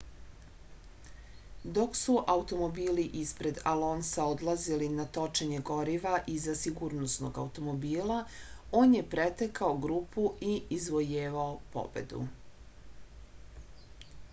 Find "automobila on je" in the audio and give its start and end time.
7.45-9.05